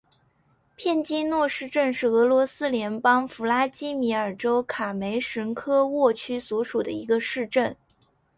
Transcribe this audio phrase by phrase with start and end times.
[0.75, 7.77] 片基诺市镇是俄罗斯联邦弗拉基米尔州卡梅什科沃区所属的一个市镇。